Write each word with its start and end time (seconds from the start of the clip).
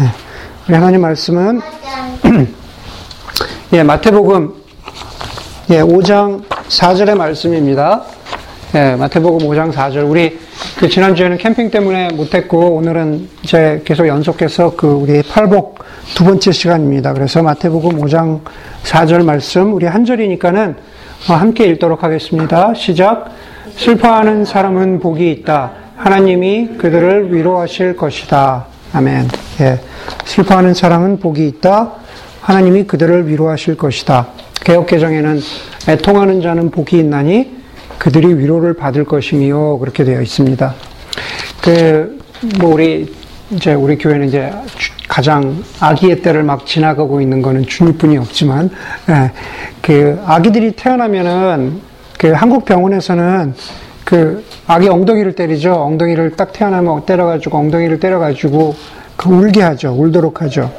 예. 0.00 0.04
우리 0.66 0.74
하나님 0.74 1.02
말씀은 1.02 1.60
예, 3.74 3.82
마태복음 3.82 4.54
예, 5.70 5.82
5장 5.82 6.42
4절의 6.68 7.16
말씀입니다. 7.16 8.04
예, 8.74 8.96
마태복음 8.96 9.46
5장 9.46 9.70
4절. 9.72 10.08
우리 10.08 10.38
그 10.78 10.88
지난주에는 10.88 11.36
캠핑 11.36 11.70
때문에 11.70 12.12
못했고 12.14 12.76
오늘은 12.76 13.28
이제 13.42 13.82
계속 13.84 14.06
연속해서 14.08 14.74
그 14.74 14.86
우리 14.86 15.22
팔복 15.22 15.80
두 16.14 16.24
번째 16.24 16.50
시간입니다. 16.50 17.12
그래서 17.12 17.42
마태복음 17.42 18.00
5장 18.00 18.40
4절 18.84 19.22
말씀 19.24 19.74
우리 19.74 19.84
한 19.84 20.06
절이니까는 20.06 20.76
어, 21.28 21.34
함께 21.34 21.66
읽도록 21.66 22.02
하겠습니다. 22.02 22.72
시작. 22.72 23.26
슬퍼하는 23.76 24.46
사람은 24.46 25.00
복이 25.00 25.30
있다. 25.30 25.72
하나님이 25.96 26.78
그들을 26.78 27.34
위로하실 27.34 27.96
것이다. 27.96 28.79
아멘. 28.92 29.28
예. 29.60 29.78
슬퍼하는 30.24 30.74
사람은 30.74 31.20
복이 31.20 31.46
있다. 31.46 31.92
하나님이 32.40 32.84
그들을 32.84 33.28
위로하실 33.28 33.76
것이다. 33.76 34.28
개혁개정에는 34.64 35.40
애통하는 35.88 36.42
자는 36.42 36.70
복이 36.70 36.98
있나니 36.98 37.60
그들이 37.98 38.34
위로를 38.34 38.74
받을 38.74 39.04
것이며 39.04 39.76
그렇게 39.78 40.04
되어 40.04 40.20
있습니다. 40.20 40.74
그, 41.62 42.18
뭐, 42.58 42.74
우리, 42.74 43.14
이제 43.52 43.74
우리 43.74 43.96
교회는 43.96 44.28
이제 44.28 44.52
가장 45.06 45.62
아기의 45.78 46.22
때를 46.22 46.42
막 46.42 46.66
지나가고 46.66 47.20
있는 47.20 47.42
거는 47.42 47.66
주님뿐이 47.66 48.18
없지만, 48.18 48.70
예, 49.08 49.30
그 49.82 50.20
아기들이 50.26 50.72
태어나면은 50.72 51.80
그 52.18 52.32
한국 52.32 52.64
병원에서는 52.64 53.54
그 54.04 54.42
아기 54.70 54.88
엉덩이를 54.88 55.32
때리죠. 55.32 55.72
엉덩이를 55.72 56.36
딱 56.36 56.52
태어나면 56.52 57.04
때려가지고 57.04 57.58
엉덩이를 57.58 57.98
때려가지고 57.98 58.76
그 59.16 59.28
울게 59.28 59.62
하죠. 59.62 59.96
울도록 59.98 60.42
하죠. 60.42 60.70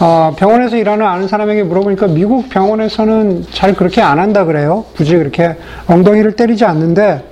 어, 0.00 0.34
병원에서 0.36 0.76
일하는 0.76 1.06
아는 1.06 1.28
사람에게 1.28 1.62
물어보니까 1.62 2.08
미국 2.08 2.48
병원에서는 2.48 3.46
잘 3.52 3.74
그렇게 3.74 4.00
안 4.02 4.18
한다 4.18 4.44
그래요. 4.44 4.86
굳이 4.96 5.16
그렇게 5.16 5.54
엉덩이를 5.86 6.32
때리지 6.32 6.64
않는데, 6.64 7.22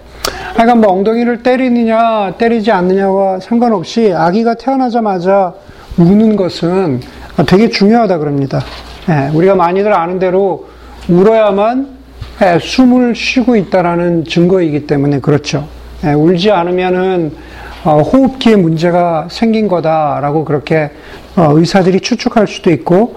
하여간 0.55 0.81
뭐 0.81 0.93
엉덩이를 0.93 1.43
때리느냐, 1.43 2.35
때리지 2.39 2.71
않느냐와 2.71 3.41
상관없이 3.41 4.13
아기가 4.15 4.55
태어나자마자 4.55 5.55
우는 5.99 6.37
것은 6.37 7.01
되게 7.49 7.69
중요하다 7.69 8.19
그럽니다. 8.19 8.61
예, 9.09 9.37
우리가 9.37 9.57
많이들 9.57 9.93
아는 9.93 10.21
대로 10.21 10.69
울어야만 11.09 11.89
예, 12.43 12.61
숨을 12.61 13.17
쉬고 13.17 13.57
있다라는 13.57 14.25
증거이기 14.25 14.87
때문에 14.87 15.19
그렇죠. 15.19 15.80
예, 16.05 16.13
울지 16.13 16.51
않으면은 16.51 17.33
어, 17.85 17.99
호흡기에 18.01 18.57
문제가 18.57 19.27
생긴 19.31 19.69
거다라고 19.69 20.45
그렇게 20.45 20.91
어, 21.37 21.53
의사들이 21.53 22.01
추측할 22.01 22.47
수도 22.47 22.71
있고 22.71 23.17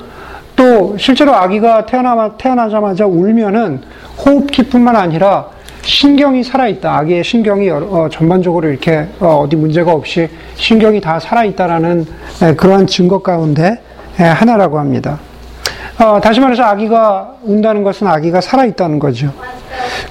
또 0.56 0.98
실제로 0.98 1.34
아기가 1.34 1.86
태어나, 1.86 2.34
태어나자마자 2.38 3.06
울면은 3.06 3.82
호흡기뿐만 4.26 4.96
아니라 4.96 5.48
신경이 5.82 6.44
살아있다. 6.44 6.98
아기의 6.98 7.24
신경이 7.24 7.70
어, 7.70 8.08
전반적으로 8.12 8.70
이렇게 8.70 9.08
어, 9.20 9.46
디 9.50 9.56
문제가 9.56 9.92
없이 9.92 10.30
신경이 10.56 11.02
다 11.02 11.20
살아있다라는 11.20 12.06
에, 12.42 12.56
그러한 12.56 12.88
증거 12.88 13.22
가운데 13.22 13.82
에, 14.20 14.24
하나라고 14.24 14.80
합니다. 14.80 15.20
어, 16.00 16.22
다시 16.22 16.40
말해서 16.40 16.64
아기가 16.64 17.36
운다는 17.44 17.84
것은 17.84 18.08
아기가 18.08 18.40
살아있다는 18.40 19.00
거죠. 19.00 19.34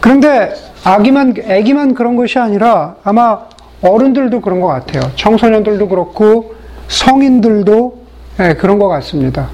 그런데 0.01 0.53
아기만, 0.85 1.35
아기만 1.49 1.95
그런 1.95 2.17
것이 2.17 2.39
아니라 2.39 2.97
아마 3.05 3.41
어른들도 3.83 4.41
그런 4.41 4.61
것 4.61 4.69
같아요. 4.69 5.03
청소년들도 5.17 5.89
그렇고 5.89 6.55
성인들도 6.89 8.03
네, 8.39 8.55
그런 8.55 8.79
것 8.79 8.89
같습니다. 8.89 9.49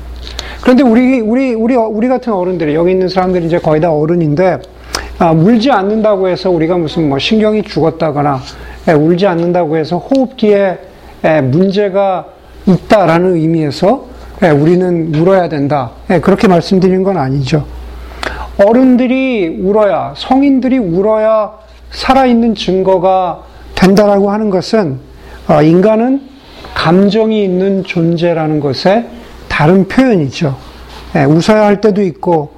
그런데 0.63 0.83
우리 0.83 1.21
우리 1.21 1.55
우리 1.55 1.75
우리 1.75 2.09
같은 2.09 2.33
어른들이 2.33 2.75
여기 2.75 2.93
있는 2.93 3.09
사람들이 3.09 3.47
이제 3.47 3.59
거의 3.59 3.81
다 3.81 3.93
어른인데 3.93 4.59
아, 5.19 5.33
울지 5.33 5.71
않는다고 5.71 6.29
해서 6.29 6.51
우리가 6.51 6.77
무슨 6.77 7.09
뭐 7.09 7.19
신경이 7.19 7.63
죽었다거나 7.63 8.41
예, 8.89 8.93
울지 8.93 9.27
않는다고 9.27 9.77
해서 9.77 9.99
호흡기에 9.99 10.79
예, 11.25 11.41
문제가 11.41 12.27
있다라는 12.67 13.35
의미에서 13.35 14.07
예, 14.43 14.51
우리는 14.51 15.15
울어야 15.15 15.49
된다. 15.49 15.91
예, 16.11 16.21
그렇게 16.21 16.47
말씀드리는 16.49 17.03
건 17.03 17.17
아니죠. 17.17 17.65
어른들이 18.59 19.59
울어야 19.61 20.15
성인들이 20.17 20.79
울어야 20.79 21.53
살아있는 21.91 22.55
증거가 22.55 23.43
된다라고 23.75 24.31
하는 24.31 24.51
것은 24.51 24.99
어, 25.49 25.63
인간은 25.63 26.23
감정이 26.75 27.43
있는 27.43 27.85
존재라는 27.85 28.61
것의 28.61 29.07
다른 29.49 29.89
표현이죠. 29.89 30.57
예, 31.17 31.25
웃어야 31.25 31.65
할 31.65 31.81
때도 31.81 32.03
있고 32.03 32.51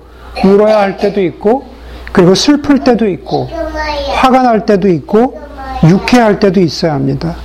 울어야 0.44 0.80
할 0.80 0.96
때도 0.96 1.20
있고 1.22 1.64
그리고 2.12 2.34
슬플 2.34 2.80
때도 2.80 3.08
있고 3.08 3.48
화가 4.14 4.42
날 4.42 4.66
때도 4.66 4.88
있고 4.88 5.40
유쾌할 5.88 6.40
때도 6.40 6.60
있어야 6.60 6.94
합니다. 6.94 7.36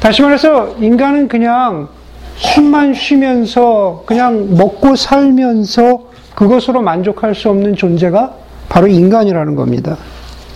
다시 0.00 0.22
말해서 0.22 0.76
인간은 0.80 1.28
그냥 1.28 1.88
숨만 2.36 2.94
쉬면서 2.94 4.04
그냥 4.06 4.54
먹고 4.56 4.94
살면서 4.94 6.07
그것으로 6.38 6.82
만족할 6.82 7.34
수 7.34 7.50
없는 7.50 7.74
존재가 7.74 8.32
바로 8.68 8.86
인간이라는 8.86 9.56
겁니다. 9.56 9.96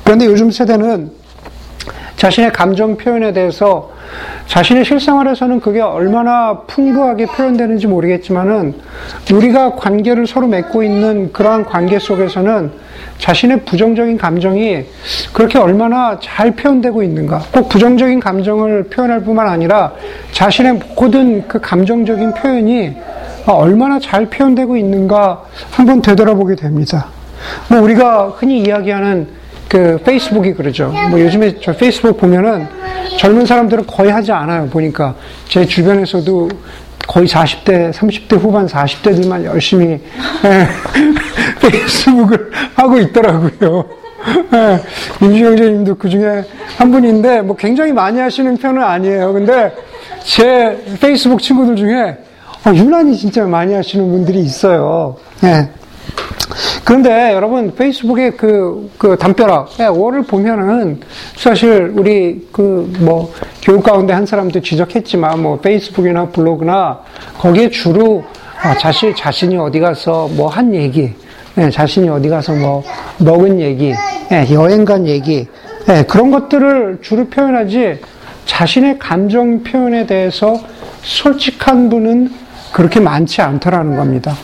그런데 0.05 0.27
요즘 0.27 0.49
세대는 0.49 1.11
자신의 2.15 2.53
감정 2.53 2.97
표현에 2.97 3.33
대해서 3.33 3.91
자신의 4.47 4.85
실생활에서는 4.85 5.59
그게 5.59 5.81
얼마나 5.81 6.61
풍부하게 6.69 7.27
표현되는지 7.27 7.89
모르겠지만은 7.89 8.75
우리가 9.33 9.75
관계를 9.75 10.29
서로 10.29 10.47
맺고 10.47 10.85
있는 10.85 11.33
그러한 11.33 11.65
관계 11.65 11.99
속에서는 11.99 12.71
자신의 13.19 13.65
부정적인 13.65 14.19
감정이 14.19 14.85
그렇게 15.33 15.59
얼마나 15.59 16.21
잘 16.23 16.53
표현되고 16.53 17.03
있는가. 17.03 17.41
꼭 17.53 17.69
부정적인 17.69 18.21
감정을 18.21 18.85
표현할 18.85 19.25
뿐만 19.25 19.49
아니라 19.49 19.93
자신의 20.31 20.79
모든 20.95 21.49
그 21.49 21.61
감정적인 21.61 22.35
표현이 22.35 22.95
얼마나 23.47 23.99
잘 23.99 24.27
표현되고 24.27 24.77
있는가 24.77 25.45
한번 25.71 26.03
되돌아보게 26.03 26.55
됩니다. 26.57 27.07
뭐 27.69 27.81
우리가 27.81 28.35
흔히 28.37 28.61
이야기하는 28.61 29.29
그 29.69 29.99
페이스북이 30.05 30.53
그러죠. 30.53 30.93
뭐 31.11 31.19
요즘에 31.19 31.57
저 31.61 31.73
페이스북 31.73 32.19
보면은 32.19 32.67
젊은 33.19 33.47
사람들은 33.47 33.87
거의 33.87 34.13
하지 34.13 34.31
않아요. 34.31 34.69
보니까 34.69 35.15
제 35.49 35.65
주변에서도 35.65 36.49
거의 37.09 37.27
40대, 37.27 37.93
30대 37.93 38.39
후반 38.39 38.67
40대들만 38.67 39.45
열심히 39.45 39.87
예, 40.45 40.69
페이스북을 41.69 42.51
하고 42.75 42.99
있더라고요. 42.99 43.85
예, 44.55 44.81
민주 45.21 45.45
형제님도 45.45 45.95
그 45.97 46.09
중에 46.09 46.45
한 46.77 46.91
분인데 46.91 47.43
뭐 47.43 47.57
굉장히 47.57 47.93
많이 47.93 48.21
하시는 48.21 48.57
편은 48.57 48.83
아니에요. 48.83 49.33
근데 49.33 49.75
제 50.23 50.79
페이스북 51.01 51.43
친구들 51.43 51.77
중에 51.77 52.01
어, 52.11 52.32
유난히 52.67 53.17
진짜 53.17 53.45
많이 53.45 53.75
하시는 53.75 54.09
분들이 54.09 54.41
있어요. 54.41 55.17
예. 55.45 55.69
그런데 56.85 57.33
여러분 57.33 57.75
페이스북의 57.75 58.37
그, 58.37 58.91
그 58.99 59.17
담벼락, 59.17 59.71
월을 59.95 60.23
보면은 60.25 61.01
사실 61.37 61.93
우리 61.97 62.47
그 62.53 62.93
뭐 63.01 63.33
교육 63.63 63.83
가운데 63.83 64.13
한 64.13 64.27
사람도 64.27 64.61
지적했지만 64.61 65.41
뭐 65.41 65.59
페이스북이나 65.61 66.29
블로그나 66.29 67.01
거기에 67.39 67.71
주로 67.71 68.25
아, 68.61 68.77
자신, 68.77 69.15
자신이 69.15 69.57
어디 69.57 69.81
가서 69.81 70.29
뭐 70.33 70.49
한 70.49 70.75
얘기, 70.75 71.13
예, 71.59 71.71
자신이 71.71 72.09
어디 72.09 72.29
가서 72.29 72.53
뭐 72.55 72.83
먹은 73.19 73.61
얘기, 73.61 73.93
예, 74.31 74.47
여행 74.53 74.85
간 74.85 75.07
얘기, 75.07 75.47
예, 75.89 76.05
그런 76.05 76.31
것들을 76.31 76.99
주로 77.03 77.25
표현하지 77.27 77.99
자신의 78.47 78.99
감정 78.99 79.63
표현에 79.65 80.07
대해서 80.07 80.61
솔직한 81.03 81.89
분은 81.89 82.31
그렇게 82.73 83.01
많지 83.01 83.43
않더라는 83.43 83.97
겁니다. 83.97 84.35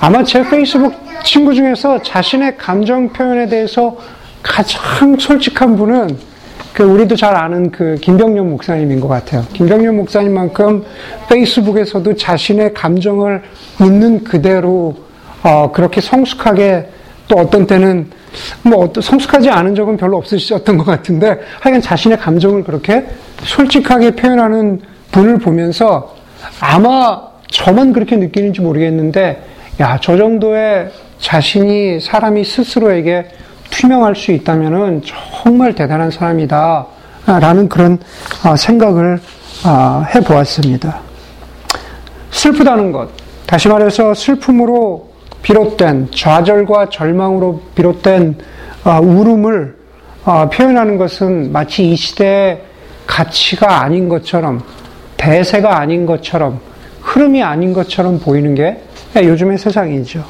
아마 0.00 0.22
제 0.22 0.42
페이스북 0.48 0.94
친구 1.24 1.54
중에서 1.54 2.02
자신의 2.02 2.56
감정 2.58 3.08
표현에 3.08 3.46
대해서 3.48 3.96
가장 4.42 5.16
솔직한 5.18 5.76
분은 5.76 6.16
그 6.72 6.82
우리도 6.82 7.16
잘 7.16 7.36
아는 7.36 7.70
그 7.70 7.96
김병년 8.00 8.48
목사님인 8.50 9.00
것 9.00 9.08
같아요. 9.08 9.44
김병년 9.52 9.96
목사님만큼 9.96 10.84
페이스북에서도 11.28 12.16
자신의 12.16 12.72
감정을 12.74 13.42
있는 13.80 14.24
그대로 14.24 14.96
어 15.42 15.70
그렇게 15.72 16.00
성숙하게 16.00 16.88
또 17.28 17.36
어떤 17.36 17.66
때는 17.66 18.10
뭐 18.62 18.84
어떤 18.84 19.02
성숙하지 19.02 19.50
않은 19.50 19.74
적은 19.74 19.96
별로 19.96 20.16
없으셨던 20.18 20.78
것 20.78 20.84
같은데 20.84 21.40
하여간 21.60 21.80
자신의 21.80 22.18
감정을 22.18 22.64
그렇게 22.64 23.06
솔직하게 23.42 24.12
표현하는 24.12 24.80
분을 25.10 25.38
보면서 25.38 26.16
아마 26.58 27.31
저만 27.52 27.92
그렇게 27.92 28.16
느끼는지 28.16 28.60
모르겠는데 28.60 29.44
야, 29.80 29.98
저 30.00 30.16
정도의 30.16 30.90
자신이 31.18 32.00
사람이 32.00 32.44
스스로에게 32.44 33.26
투명할 33.70 34.16
수 34.16 34.32
있다면은 34.32 35.02
정말 35.04 35.74
대단한 35.74 36.10
사람이다. 36.10 36.86
라는 37.26 37.68
그런 37.68 37.98
어, 38.44 38.56
생각을 38.56 39.20
어, 39.64 40.04
해 40.12 40.20
보았습니다. 40.20 40.98
슬프다는 42.30 42.90
것, 42.90 43.08
다시 43.46 43.68
말해서 43.68 44.12
슬픔으로 44.14 45.12
비롯된 45.42 46.08
좌절과 46.14 46.88
절망으로 46.88 47.62
비롯된 47.74 48.38
아, 48.84 48.98
울음을 48.98 49.76
아, 50.24 50.48
표현하는 50.48 50.98
것은 50.98 51.52
마치 51.52 51.90
이 51.90 51.96
시대의 51.96 52.62
가치가 53.06 53.82
아닌 53.82 54.08
것처럼 54.08 54.62
대세가 55.16 55.78
아닌 55.78 56.06
것처럼 56.06 56.60
흐름이 57.12 57.42
아닌 57.42 57.74
것처럼 57.74 58.18
보이는 58.18 58.54
게 58.54 58.82
요즘의 59.14 59.58
세상이죠. 59.58 60.24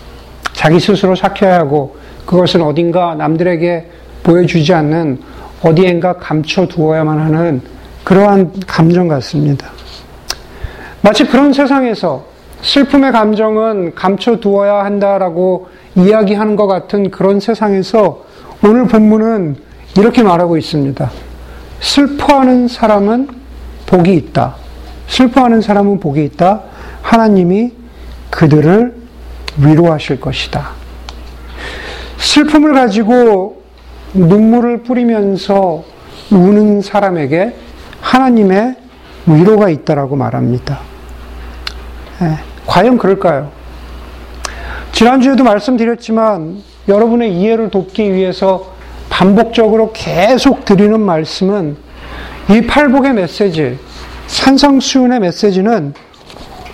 자기 0.53 0.81
스스로 0.81 1.15
삭혀야 1.15 1.61
하고 1.61 1.97
그것은 2.27 2.61
어딘가 2.61 3.15
남들에게 3.15 3.89
보여주지 4.25 4.75
않는 4.75 5.21
어디엔가 5.63 6.15
감춰두어야만 6.15 7.21
하는 7.21 7.63
그러한 8.03 8.53
감정 8.67 9.07
같습니다. 9.07 9.71
마치 11.03 11.25
그런 11.25 11.53
세상에서 11.53 12.25
슬픔의 12.63 13.13
감정은 13.13 13.95
감춰두어야 13.95 14.85
한다라고 14.85 15.69
이야기하는 15.95 16.57
것 16.57 16.67
같은 16.67 17.13
그런 17.13 17.39
세상에서 17.39 18.25
오늘 18.65 18.87
본문은 18.89 19.57
이렇게 19.99 20.25
말하고 20.25 20.57
있습니다. 20.57 21.11
슬퍼하는 21.81 22.67
사람은 22.67 23.29
복이 23.87 24.15
있다. 24.15 24.57
슬퍼하는 25.07 25.61
사람은 25.61 26.01
복이 26.01 26.25
있다. 26.25 26.72
하나님이 27.03 27.73
그들을 28.31 28.95
위로하실 29.59 30.21
것이다. 30.21 30.71
슬픔을 32.19 32.73
가지고 32.73 33.63
눈물을 34.15 34.83
뿌리면서 34.85 35.85
우는 36.31 36.81
사람에게 36.81 37.55
하나님의 38.01 38.77
위로가 39.27 39.69
있다라고 39.69 40.17
말합니다. 40.17 40.81
네, 42.21 42.39
과연 42.67 42.99
그럴까요? 42.99 43.51
지난주에도 44.93 45.45
말씀드렸지만 45.45 46.63
여러분의 46.89 47.35
이해를 47.35 47.71
돕기 47.71 48.13
위해서 48.13 48.73
반복적으로 49.09 49.93
계속 49.93 50.65
드리는 50.65 50.99
말씀은 51.01 51.77
이 52.51 52.67
팔복의 52.67 53.15
메시지, 53.15 53.79
산성수훈의 54.27 55.21
메시지는 55.21 55.95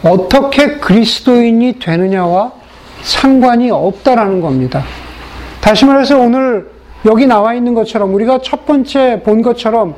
어떻게 0.02 0.78
그리스도인이 0.78 1.78
되느냐와 1.78 2.52
상관이 3.02 3.70
없다라는 3.70 4.40
겁니다. 4.40 4.84
다시 5.60 5.84
말해서 5.84 6.18
오늘 6.18 6.70
여기 7.06 7.26
나와 7.26 7.54
있는 7.54 7.74
것처럼 7.74 8.14
우리가 8.14 8.40
첫 8.42 8.66
번째 8.66 9.22
본 9.24 9.42
것처럼 9.42 9.94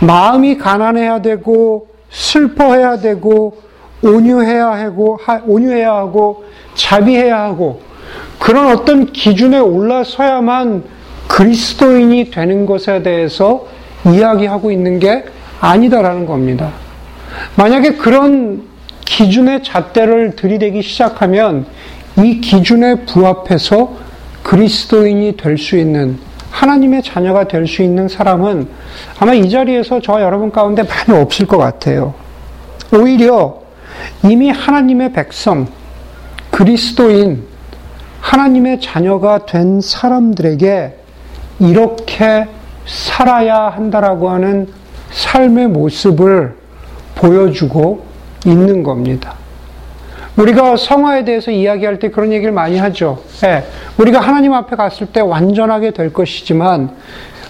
마음이 0.00 0.56
가난해야 0.56 1.22
되고 1.22 1.88
슬퍼해야 2.10 2.98
되고 2.98 3.56
온유해야 4.02 4.70
하고 4.70 5.18
온유해야 5.46 5.92
하고 5.92 6.44
자비해야 6.74 7.40
하고 7.42 7.80
그런 8.38 8.72
어떤 8.72 9.12
기준에 9.12 9.58
올라서야만 9.58 10.84
그리스도인이 11.28 12.30
되는 12.30 12.66
것에 12.66 13.02
대해서 13.02 13.66
이야기하고 14.06 14.70
있는 14.70 14.98
게 14.98 15.24
아니다라는 15.60 16.26
겁니다. 16.26 16.70
만약에 17.56 17.92
그런 17.92 18.69
기준의 19.04 19.62
잣대를 19.62 20.36
들이대기 20.36 20.82
시작하면 20.82 21.66
이 22.18 22.40
기준에 22.40 23.04
부합해서 23.06 23.96
그리스도인이 24.42 25.36
될 25.36 25.58
수 25.58 25.76
있는 25.76 26.18
하나님의 26.50 27.02
자녀가 27.02 27.46
될 27.46 27.66
수 27.66 27.82
있는 27.82 28.08
사람은 28.08 28.68
아마 29.18 29.34
이 29.34 29.48
자리에서 29.48 30.00
저와 30.00 30.22
여러분 30.22 30.50
가운데 30.50 30.82
많이 30.82 31.18
없을 31.18 31.46
것 31.46 31.58
같아요. 31.58 32.14
오히려 32.92 33.60
이미 34.24 34.50
하나님의 34.50 35.12
백성, 35.12 35.68
그리스도인, 36.50 37.44
하나님의 38.20 38.80
자녀가 38.80 39.46
된 39.46 39.80
사람들에게 39.80 40.96
이렇게 41.60 42.46
살아야 42.86 43.68
한다라고 43.68 44.30
하는 44.30 44.68
삶의 45.10 45.68
모습을 45.68 46.56
보여주고 47.14 48.09
있는 48.46 48.82
겁니다. 48.82 49.34
우리가 50.36 50.76
성화에 50.76 51.24
대해서 51.24 51.50
이야기할 51.50 51.98
때 51.98 52.10
그런 52.10 52.32
얘기를 52.32 52.52
많이 52.52 52.78
하죠. 52.78 53.22
네, 53.42 53.64
우리가 53.98 54.20
하나님 54.20 54.54
앞에 54.54 54.76
갔을 54.76 55.06
때 55.06 55.20
완전하게 55.20 55.90
될 55.90 56.12
것이지만 56.12 56.90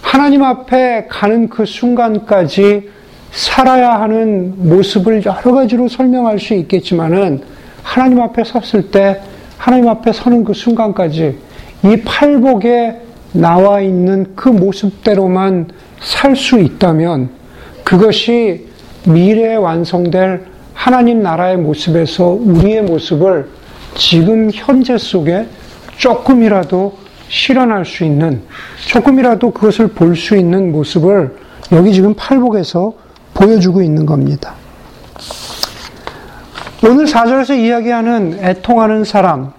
하나님 0.00 0.42
앞에 0.42 1.06
가는 1.08 1.48
그 1.48 1.64
순간까지 1.66 2.90
살아야 3.30 4.00
하는 4.00 4.54
모습을 4.56 5.24
여러 5.24 5.52
가지로 5.52 5.88
설명할 5.88 6.38
수 6.40 6.54
있겠지만은 6.54 7.42
하나님 7.82 8.20
앞에 8.20 8.42
섰을 8.44 8.90
때 8.90 9.20
하나님 9.56 9.88
앞에 9.88 10.12
서는 10.12 10.44
그 10.44 10.54
순간까지 10.54 11.38
이 11.84 11.96
팔복에 12.04 13.00
나와 13.32 13.80
있는 13.80 14.32
그 14.34 14.48
모습대로만 14.48 15.68
살 16.00 16.34
수 16.34 16.58
있다면 16.58 17.30
그것이 17.84 18.66
미래에 19.04 19.54
완성될 19.56 20.46
하나님 20.80 21.22
나라의 21.22 21.58
모습에서 21.58 22.28
우리의 22.28 22.80
모습을 22.80 23.50
지금 23.96 24.50
현재 24.50 24.96
속에 24.96 25.46
조금이라도 25.98 26.96
실현할 27.28 27.84
수 27.84 28.02
있는, 28.02 28.40
조금이라도 28.86 29.50
그것을 29.50 29.88
볼 29.88 30.16
수 30.16 30.34
있는 30.34 30.72
모습을 30.72 31.36
여기 31.72 31.92
지금 31.92 32.14
팔복에서 32.14 32.94
보여주고 33.34 33.82
있는 33.82 34.06
겁니다. 34.06 34.54
오늘 36.82 37.04
4절에서 37.04 37.58
이야기하는 37.58 38.38
애통하는 38.40 39.04
사람, 39.04 39.52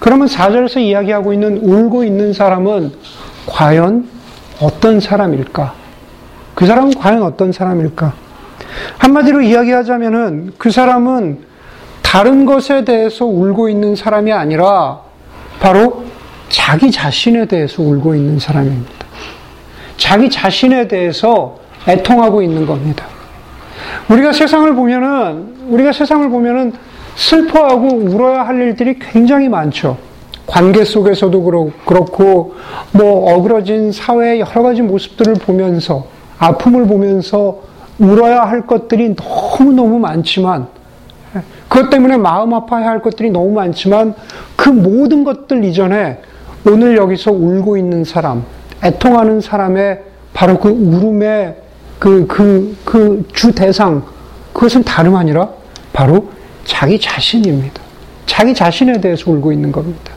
그러면 0.00 0.26
4절에서 0.26 0.80
이야기하고 0.80 1.32
있는 1.34 1.58
울고 1.58 2.02
있는 2.02 2.32
사람은 2.32 2.90
과연 3.46 4.08
어떤 4.60 4.98
사람일까? 4.98 5.72
그 6.56 6.66
사람은 6.66 6.94
과연 6.94 7.22
어떤 7.22 7.52
사람일까? 7.52 8.21
한마디로 8.98 9.42
이야기하자면은 9.42 10.52
그 10.58 10.70
사람은 10.70 11.38
다른 12.02 12.44
것에 12.44 12.84
대해서 12.84 13.24
울고 13.24 13.68
있는 13.68 13.96
사람이 13.96 14.32
아니라 14.32 15.00
바로 15.60 16.04
자기 16.48 16.90
자신에 16.90 17.46
대해서 17.46 17.82
울고 17.82 18.14
있는 18.14 18.38
사람입니다. 18.38 18.92
자기 19.96 20.28
자신에 20.28 20.88
대해서 20.88 21.58
애통하고 21.88 22.42
있는 22.42 22.66
겁니다. 22.66 23.06
우리가 24.08 24.32
세상을 24.32 24.74
보면은, 24.74 25.54
우리가 25.68 25.92
세상을 25.92 26.28
보면은 26.28 26.72
슬퍼하고 27.14 27.88
울어야 27.88 28.46
할 28.46 28.60
일들이 28.60 28.98
굉장히 28.98 29.48
많죠. 29.48 29.96
관계 30.46 30.84
속에서도 30.84 31.72
그렇고, 31.86 32.54
뭐, 32.92 33.32
어그러진 33.32 33.92
사회의 33.92 34.40
여러 34.40 34.62
가지 34.62 34.82
모습들을 34.82 35.34
보면서, 35.34 36.06
아픔을 36.38 36.86
보면서 36.86 37.71
울어야 37.98 38.42
할 38.42 38.66
것들이 38.66 39.14
너무너무 39.16 39.98
많지만, 39.98 40.66
그것 41.68 41.90
때문에 41.90 42.16
마음 42.16 42.52
아파야 42.54 42.86
할 42.88 43.00
것들이 43.00 43.30
너무 43.30 43.52
많지만, 43.52 44.14
그 44.56 44.68
모든 44.68 45.24
것들 45.24 45.64
이전에 45.64 46.20
오늘 46.66 46.96
여기서 46.96 47.32
울고 47.32 47.76
있는 47.76 48.04
사람, 48.04 48.44
애통하는 48.84 49.40
사람의 49.40 50.02
바로 50.34 50.58
그 50.58 50.68
울음의 50.68 51.56
그, 51.98 52.26
그, 52.26 52.76
그 52.84 53.24
주 53.32 53.52
대상, 53.52 54.02
그것은 54.52 54.82
다름 54.82 55.16
아니라 55.16 55.48
바로 55.92 56.28
자기 56.64 56.98
자신입니다. 56.98 57.80
자기 58.26 58.54
자신에 58.54 59.00
대해서 59.00 59.30
울고 59.30 59.52
있는 59.52 59.72
겁니다. 59.72 60.12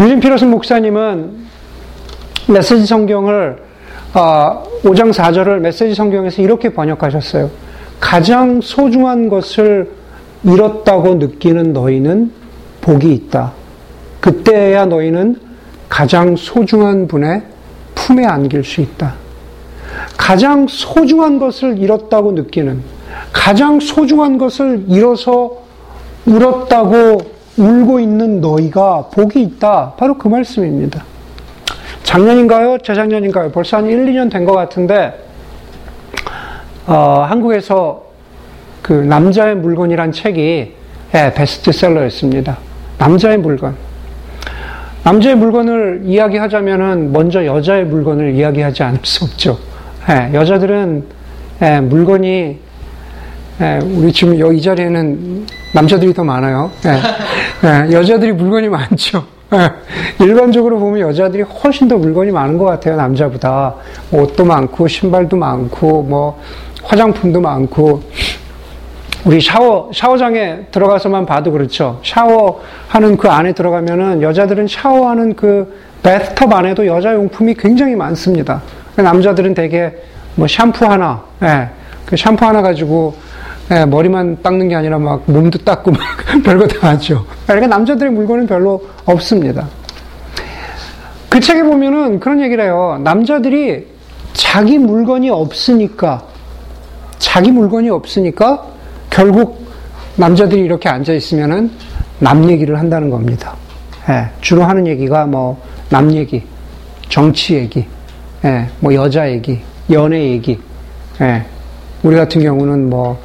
유진 0.00 0.20
피러슨 0.20 0.50
목사님은 0.50 1.46
메시지 2.48 2.86
성경을 2.86 3.62
5장 4.12 4.14
아, 4.14 4.62
4절을 4.82 5.60
메시지 5.60 5.94
성경에서 5.94 6.42
이렇게 6.42 6.68
번역하셨어요. 6.68 7.50
가장 7.98 8.60
소중한 8.60 9.28
것을 9.28 9.90
잃었다고 10.44 11.14
느끼는 11.14 11.72
너희는 11.72 12.30
복이 12.82 13.12
있다. 13.14 13.52
그때야 14.20 14.86
너희는 14.86 15.36
가장 15.88 16.36
소중한 16.36 17.08
분의 17.08 17.42
품에 17.94 18.26
안길 18.26 18.64
수 18.64 18.80
있다. 18.80 19.14
가장 20.16 20.66
소중한 20.68 21.38
것을 21.38 21.78
잃었다고 21.78 22.32
느끼는 22.32 22.82
가장 23.32 23.80
소중한 23.80 24.36
것을 24.36 24.84
잃어서 24.88 25.62
울었다고 26.26 27.18
울고 27.56 28.00
있는 28.00 28.40
너희가 28.40 29.08
복이 29.12 29.40
있다. 29.42 29.94
바로 29.96 30.18
그 30.18 30.28
말씀입니다. 30.28 31.11
작년인가요? 32.02 32.78
재작년인가요? 32.78 33.50
벌써 33.52 33.76
한 33.78 33.86
1, 33.86 34.06
2년 34.06 34.30
된 34.30 34.44
것 34.44 34.52
같은데, 34.52 35.12
어, 36.86 37.24
한국에서 37.28 38.04
그 38.82 38.92
남자의 38.92 39.54
물건이란 39.56 40.12
책이 40.12 40.74
예, 41.14 41.32
베스트셀러였습니다. 41.34 42.58
남자의 42.98 43.38
물건. 43.38 43.76
남자의 45.04 45.36
물건을 45.36 46.02
이야기하자면은 46.04 47.12
먼저 47.12 47.44
여자의 47.44 47.84
물건을 47.84 48.34
이야기하지 48.34 48.82
않을 48.82 48.98
수 49.02 49.24
없죠. 49.24 49.58
예, 50.10 50.32
여자들은 50.34 51.04
예, 51.62 51.80
물건이 51.80 52.58
예, 53.60 53.78
우리 53.82 54.12
지금 54.12 54.38
여기 54.38 54.58
이 54.58 54.62
자리에는 54.62 55.46
남자들이 55.74 56.12
더 56.14 56.24
많아요. 56.24 56.70
예, 56.86 56.90
예, 57.68 57.92
여자들이 57.92 58.32
물건이 58.32 58.68
많죠. 58.68 59.24
예, 59.54 60.24
일반적으로 60.24 60.78
보면 60.78 61.00
여자들이 61.00 61.42
훨씬 61.42 61.86
더 61.86 61.98
물건이 61.98 62.30
많은 62.30 62.56
것 62.56 62.64
같아요, 62.64 62.96
남자보다. 62.96 63.74
옷도 64.10 64.44
많고, 64.44 64.88
신발도 64.88 65.36
많고, 65.36 66.02
뭐, 66.02 66.40
화장품도 66.82 67.40
많고. 67.40 68.02
우리 69.24 69.40
샤워, 69.40 69.90
샤워장에 69.94 70.66
들어가서만 70.72 71.26
봐도 71.26 71.52
그렇죠. 71.52 72.00
샤워하는 72.02 73.16
그 73.16 73.28
안에 73.28 73.52
들어가면은 73.52 74.22
여자들은 74.22 74.66
샤워하는 74.68 75.36
그 75.36 75.80
베스톱 76.02 76.52
안에도 76.52 76.86
여자 76.86 77.14
용품이 77.14 77.54
굉장히 77.54 77.94
많습니다. 77.94 78.62
남자들은 78.96 79.54
대개 79.54 79.92
뭐 80.34 80.48
샴푸 80.48 80.86
하나, 80.86 81.22
예, 81.42 81.68
그 82.06 82.16
샴푸 82.16 82.44
하나 82.46 82.62
가지고 82.62 83.14
예, 83.72 83.84
머리만 83.84 84.42
닦는 84.42 84.68
게 84.68 84.74
아니라 84.74 84.98
막 84.98 85.22
몸도 85.26 85.58
닦고 85.58 85.92
막 85.92 86.00
별거 86.44 86.66
다 86.66 86.90
하죠. 86.90 87.24
그러니까 87.46 87.68
남자들의 87.68 88.12
물건은 88.12 88.46
별로 88.46 88.82
없습니다. 89.04 89.66
그 91.28 91.40
책에 91.40 91.62
보면은 91.62 92.20
그런 92.20 92.40
얘기를 92.40 92.64
해요. 92.64 93.00
남자들이 93.02 93.86
자기 94.34 94.78
물건이 94.78 95.30
없으니까, 95.30 96.22
자기 97.18 97.50
물건이 97.50 97.88
없으니까 97.88 98.66
결국 99.08 99.66
남자들이 100.16 100.62
이렇게 100.62 100.88
앉아 100.90 101.14
있으면은 101.14 101.70
남 102.18 102.48
얘기를 102.50 102.78
한다는 102.78 103.08
겁니다. 103.08 103.56
예, 104.10 104.28
주로 104.40 104.64
하는 104.64 104.86
얘기가 104.86 105.26
뭐 105.26 105.72
남 105.92 106.10
얘기, 106.10 106.42
정치 107.10 107.54
얘기, 107.54 107.84
예, 108.46 108.66
뭐 108.80 108.94
여자 108.94 109.30
얘기, 109.30 109.60
연애 109.90 110.18
얘기. 110.30 110.58
예, 111.20 111.44
우리 112.02 112.16
같은 112.16 112.42
경우는 112.42 112.88
뭐 112.88 113.20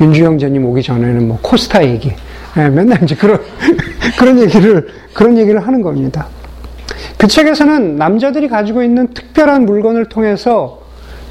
윤주영제님 0.00 0.64
오기 0.64 0.82
전에는 0.82 1.28
뭐 1.28 1.38
코스타 1.42 1.84
얘기. 1.86 2.12
예, 2.56 2.68
맨날 2.68 3.02
이제 3.02 3.14
그런 3.14 3.38
그런 4.18 4.40
얘기를 4.40 4.88
그런 5.12 5.36
얘기를 5.36 5.60
하는 5.60 5.82
겁니다. 5.82 6.26
그 7.16 7.26
책에서는 7.26 7.96
남자들이 7.96 8.48
가지고 8.48 8.82
있는 8.82 9.08
특별한 9.08 9.66
물건을 9.66 10.06
통해서 10.06 10.80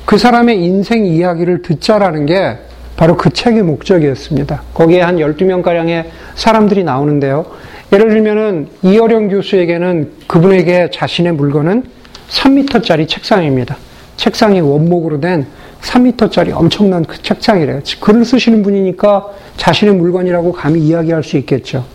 그 0.05 0.17
사람의 0.17 0.63
인생 0.63 1.05
이야기를 1.05 1.61
듣자라는 1.61 2.25
게 2.25 2.57
바로 2.95 3.15
그 3.15 3.29
책의 3.29 3.63
목적이었습니다. 3.63 4.63
거기에 4.73 5.01
한 5.01 5.17
12명가량의 5.17 6.05
사람들이 6.35 6.83
나오는데요. 6.83 7.45
예를 7.91 8.09
들면은 8.09 8.67
이어령 8.83 9.29
교수에게는 9.29 10.11
그분에게 10.27 10.89
자신의 10.93 11.33
물건은 11.33 11.83
3m짜리 12.29 13.07
책상입니다. 13.07 13.77
책상이 14.17 14.59
원목으로 14.61 15.19
된 15.19 15.47
3m짜리 15.81 16.51
엄청난 16.53 17.05
그 17.05 17.21
책상이래요. 17.21 17.81
글을 17.99 18.25
쓰시는 18.25 18.63
분이니까 18.63 19.27
자신의 19.57 19.95
물건이라고 19.95 20.51
감히 20.51 20.81
이야기할 20.81 21.23
수 21.23 21.37
있겠죠. 21.37 21.85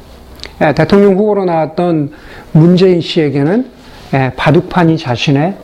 예, 0.61 0.73
대통령 0.73 1.17
후보로 1.17 1.45
나왔던 1.45 2.12
문재인 2.53 3.00
씨에게는 3.00 3.67
예, 4.14 4.33
바둑판이 4.37 4.97
자신의 4.97 5.55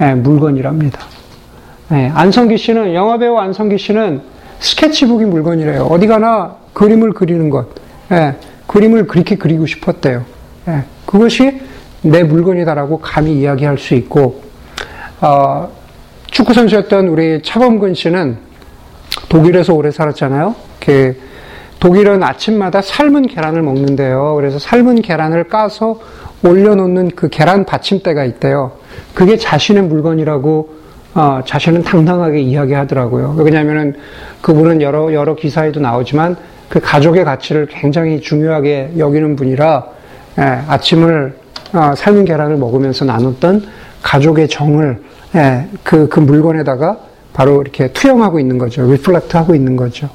예, 0.00 0.14
물건이랍니다. 0.14 1.00
예, 1.92 2.10
안성기 2.14 2.58
씨는 2.58 2.94
영화배우 2.94 3.36
안성기 3.36 3.78
씨는 3.78 4.22
스케치북이 4.58 5.24
물건이래요. 5.24 5.84
어디 5.84 6.06
가나 6.06 6.56
그림을 6.72 7.12
그리는 7.12 7.50
것, 7.50 7.68
예, 8.12 8.34
그림을 8.66 9.06
그렇게 9.06 9.36
그리고 9.36 9.66
싶었대요. 9.66 10.24
예, 10.68 10.82
그것이 11.06 11.60
내 12.02 12.22
물건이다라고 12.22 12.98
감히 12.98 13.40
이야기할 13.40 13.78
수 13.78 13.94
있고 13.94 14.42
어, 15.20 15.68
축구 16.40 16.54
선수였던 16.54 17.08
우리 17.08 17.42
차범근 17.42 17.92
씨는 17.92 18.38
독일에서 19.28 19.74
오래 19.74 19.90
살았잖아요. 19.90 20.54
그 20.80 21.14
독일은 21.80 22.22
아침마다 22.22 22.80
삶은 22.80 23.26
계란을 23.26 23.60
먹는데요. 23.60 24.36
그래서 24.36 24.58
삶은 24.58 25.02
계란을 25.02 25.48
까서 25.48 26.00
올려놓는 26.42 27.10
그 27.14 27.28
계란 27.28 27.66
받침대가 27.66 28.24
있대요. 28.24 28.72
그게 29.12 29.36
자신의 29.36 29.82
물건이라고 29.82 30.76
어, 31.12 31.40
자신은 31.44 31.82
당당하게 31.82 32.40
이야기하더라고요. 32.40 33.34
왜냐하면은 33.36 33.96
그분은 34.40 34.80
여러 34.80 35.12
여러 35.12 35.34
기사에도 35.34 35.78
나오지만 35.78 36.36
그 36.70 36.80
가족의 36.80 37.22
가치를 37.24 37.66
굉장히 37.66 38.22
중요하게 38.22 38.92
여기는 38.96 39.36
분이라 39.36 39.84
예, 40.38 40.42
아침을 40.42 41.36
어, 41.74 41.92
삶은 41.94 42.24
계란을 42.24 42.56
먹으면서 42.56 43.04
나눴던 43.04 43.66
가족의 44.00 44.48
정을 44.48 45.10
예, 45.34 45.68
그, 45.84 46.08
그 46.08 46.18
물건에다가 46.20 46.98
바로 47.32 47.60
이렇게 47.62 47.92
투영하고 47.92 48.40
있는 48.40 48.58
거죠. 48.58 48.90
reflect 48.90 49.36
하고 49.36 49.54
있는 49.54 49.76
거죠. 49.76 50.08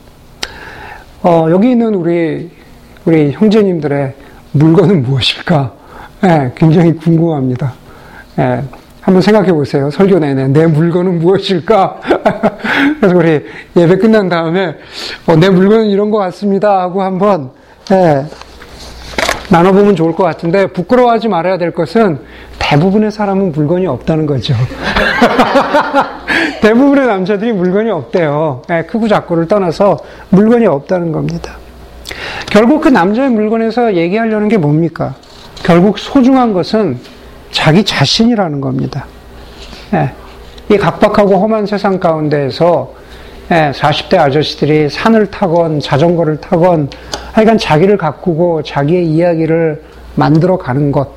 어, 1.23 1.47
여기 1.49 1.71
있는 1.71 1.95
우리, 1.95 2.51
우리 3.05 3.31
형제님들의 3.31 4.13
물건은 4.51 5.03
무엇일까? 5.07 5.73
예, 6.25 6.51
굉장히 6.55 6.93
궁금합니다. 6.95 7.73
예, 8.39 8.61
한번 8.99 9.21
생각해 9.21 9.53
보세요. 9.53 9.89
설교 9.89 10.19
내내. 10.19 10.47
내 10.49 10.67
물건은 10.67 11.19
무엇일까? 11.19 11.99
그래서 12.99 13.15
우리 13.15 13.45
예배 13.77 13.97
끝난 13.97 14.27
다음에, 14.27 14.75
어, 15.27 15.35
내 15.35 15.49
물건은 15.49 15.85
이런 15.85 16.11
것 16.11 16.17
같습니다. 16.17 16.81
하고 16.81 17.03
한번, 17.03 17.51
예, 17.91 18.25
나눠보면 19.49 19.95
좋을 19.95 20.13
것 20.13 20.23
같은데, 20.23 20.67
부끄러워하지 20.67 21.29
말아야 21.29 21.57
될 21.57 21.71
것은 21.71 22.19
대부분의 22.69 23.11
사람은 23.11 23.51
물건이 23.51 23.85
없다는 23.85 24.25
거죠. 24.25 24.55
대부분의 26.61 27.05
남자들이 27.05 27.53
물건이 27.53 27.91
없대요. 27.91 28.63
네, 28.67 28.83
크고 28.85 29.07
작고를 29.07 29.47
떠나서 29.47 29.99
물건이 30.29 30.65
없다는 30.65 31.11
겁니다. 31.11 31.57
결국 32.49 32.81
그 32.81 32.89
남자의 32.89 33.29
물건에서 33.29 33.95
얘기하려는 33.95 34.47
게 34.47 34.57
뭡니까? 34.57 35.13
결국 35.63 35.99
소중한 35.99 36.53
것은 36.53 36.99
자기 37.51 37.83
자신이라는 37.83 38.61
겁니다. 38.61 39.05
네, 39.91 40.11
이 40.71 40.77
각박하고 40.77 41.37
험한 41.37 41.67
세상 41.67 41.99
가운데에서 41.99 42.93
네, 43.47 43.71
40대 43.71 44.17
아저씨들이 44.17 44.89
산을 44.89 45.29
타건 45.29 45.79
자전거를 45.79 46.41
타건 46.41 46.89
하여간 47.33 47.59
자기를 47.59 47.97
가꾸고 47.97 48.63
자기의 48.63 49.05
이야기를 49.05 49.83
만들어 50.15 50.57
가는 50.57 50.91
것. 50.91 51.09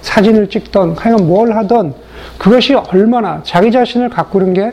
네, 0.00 0.02
사진을 0.02 0.48
찍던, 0.48 0.96
하여간 0.98 1.26
뭘 1.26 1.52
하던 1.52 1.94
그것이 2.38 2.74
얼마나 2.74 3.40
자기 3.44 3.70
자신을 3.70 4.08
가꾸는 4.08 4.54
게 4.54 4.72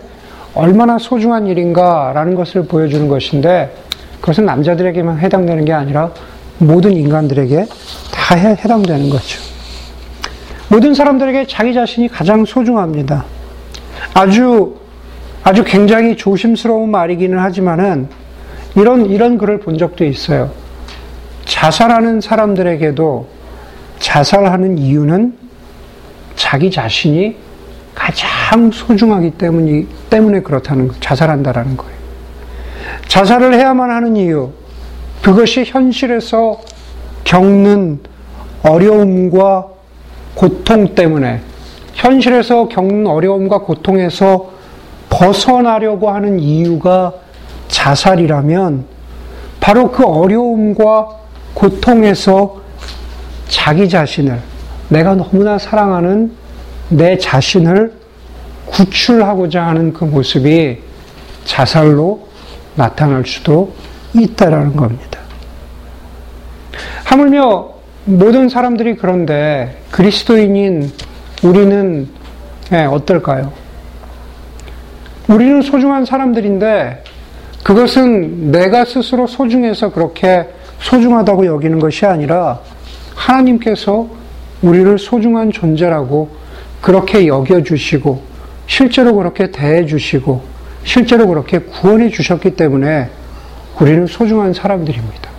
얼마나 0.53 0.97
소중한 0.97 1.47
일인가라는 1.47 2.35
것을 2.35 2.65
보여주는 2.65 3.07
것인데 3.07 3.73
그것은 4.21 4.45
남자들에게만 4.45 5.19
해당되는 5.19 5.65
게 5.65 5.73
아니라 5.73 6.11
모든 6.57 6.93
인간들에게 6.93 7.65
다 8.11 8.35
해당되는 8.35 9.09
거죠. 9.09 9.39
모든 10.69 10.93
사람들에게 10.93 11.47
자기 11.47 11.73
자신이 11.73 12.07
가장 12.07 12.43
소중합니다. 12.43 13.25
아주 14.13 14.75
아주 15.43 15.63
굉장히 15.63 16.17
조심스러운 16.17 16.89
말이기는 16.89 17.37
하지만은 17.37 18.09
이런 18.75 19.05
이런 19.05 19.37
글을 19.37 19.59
본 19.59 19.77
적도 19.77 20.03
있어요. 20.03 20.51
자살하는 21.45 22.19
사람들에게도 22.19 23.36
자살하는 23.99 24.77
이유는 24.77 25.37
자기 26.35 26.69
자신이 26.71 27.35
가장 27.95 28.71
소중하기 28.71 29.31
때문이, 29.31 29.87
때문에 30.09 30.41
그렇다는 30.41 30.87
거, 30.87 30.93
자살한다라는 30.99 31.77
거예요. 31.77 31.97
자살을 33.07 33.55
해야만 33.55 33.89
하는 33.89 34.15
이유, 34.15 34.51
그것이 35.21 35.63
현실에서 35.65 36.61
겪는 37.23 37.99
어려움과 38.63 39.67
고통 40.35 40.93
때문에, 40.93 41.41
현실에서 41.93 42.67
겪는 42.67 43.07
어려움과 43.07 43.59
고통에서 43.59 44.51
벗어나려고 45.09 46.11
하는 46.11 46.39
이유가 46.39 47.13
자살이라면, 47.67 48.85
바로 49.59 49.91
그 49.91 50.05
어려움과 50.05 51.09
고통에서 51.55 52.66
자기 53.47 53.87
자신을 53.89 54.39
내가 54.89 55.15
너무나 55.15 55.57
사랑하는 55.57 56.31
내 56.89 57.17
자신을 57.17 57.93
구출하고자 58.67 59.65
하는 59.65 59.93
그 59.93 60.05
모습이 60.05 60.79
자살로 61.45 62.27
나타날 62.75 63.25
수도 63.25 63.73
있다라는 64.13 64.75
겁니다. 64.75 65.19
하물며 67.03 67.69
모든 68.05 68.49
사람들이 68.49 68.95
그런데 68.95 69.81
그리스도인인 69.91 70.91
우리는 71.43 72.07
예, 72.71 72.83
어떨까요? 72.83 73.51
우리는 75.27 75.61
소중한 75.61 76.05
사람들인데 76.05 77.03
그것은 77.63 78.51
내가 78.51 78.85
스스로 78.85 79.27
소중해서 79.27 79.91
그렇게 79.91 80.47
소중하다고 80.79 81.45
여기는 81.45 81.79
것이 81.79 82.05
아니라 82.05 82.59
하나님께서 83.17 84.07
우리를 84.61 84.97
소중한 84.97 85.51
존재라고 85.51 86.29
그렇게 86.81 87.27
여겨주시고, 87.27 88.21
실제로 88.67 89.15
그렇게 89.15 89.51
대해주시고, 89.51 90.41
실제로 90.83 91.27
그렇게 91.27 91.59
구원해 91.59 92.09
주셨기 92.09 92.51
때문에 92.55 93.09
우리는 93.81 94.07
소중한 94.07 94.53
사람들입니다. 94.53 95.29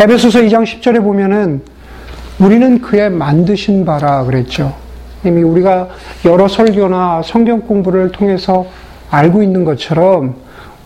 에베소서 0.00 0.40
2장 0.40 0.64
10절에 0.64 1.02
보면은 1.02 1.62
우리는 2.38 2.80
그의 2.80 3.10
만드신 3.10 3.84
바라 3.84 4.24
그랬죠. 4.24 4.74
이미 5.24 5.42
우리가 5.42 5.88
여러 6.24 6.48
설교나 6.48 7.22
성경 7.24 7.60
공부를 7.60 8.10
통해서 8.10 8.66
알고 9.10 9.42
있는 9.42 9.64
것처럼 9.64 10.34